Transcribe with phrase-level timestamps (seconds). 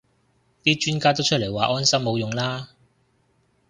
[0.63, 2.69] 啲專家都出嚟話安心冇用啦